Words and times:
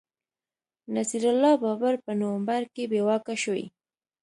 نصیر 0.95 1.23
الله 1.31 1.53
بابر 1.63 1.95
په 2.05 2.11
نومبر 2.19 2.61
کي 2.73 2.83
بې 2.91 3.01
واکه 3.07 3.35
شوی 3.43 3.65